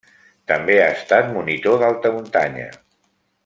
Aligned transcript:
També 0.51 0.77
ha 0.83 0.87
estat 0.93 1.29
monitor 1.35 1.79
d'alta 1.85 2.13
muntanya. 2.17 2.69